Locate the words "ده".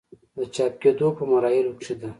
1.99-2.07